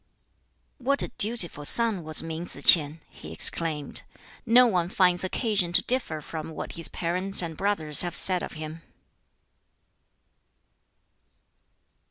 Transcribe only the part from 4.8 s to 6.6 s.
finds occasion to differ from